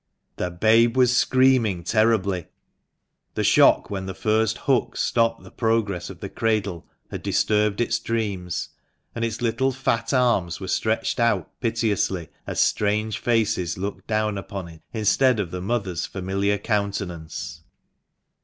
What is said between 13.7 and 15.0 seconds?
looked down upon it